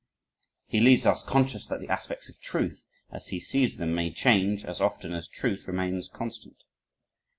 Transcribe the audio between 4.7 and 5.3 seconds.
often as